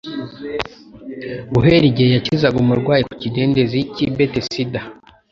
Guhera 1.51 1.83
igihe 1.91 2.09
yakizaga 2.13 2.57
umurwayi 2.63 3.03
ku 3.09 3.13
kidendezi 3.21 3.79
cy'i 3.93 4.05
Betesida, 4.15 4.81